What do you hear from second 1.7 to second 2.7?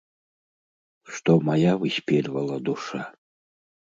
выспельвала